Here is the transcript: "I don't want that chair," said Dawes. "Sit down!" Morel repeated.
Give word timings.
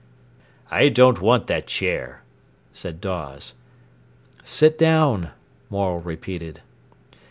"I 0.71 0.89
don't 0.89 1.21
want 1.21 1.45
that 1.45 1.67
chair," 1.67 2.23
said 2.73 3.01
Dawes. 3.01 3.53
"Sit 4.41 4.75
down!" 4.79 5.29
Morel 5.69 5.99
repeated. 5.99 6.61